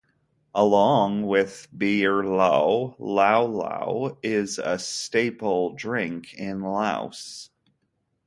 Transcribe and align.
Along 0.55 1.27
with 1.27 1.67
Beerlao, 1.77 2.95
lao-Lao 2.97 4.17
is 4.23 4.57
a 4.57 4.79
staple 4.79 5.73
drink 5.75 6.33
in 6.33 6.61
Laos. 6.63 7.51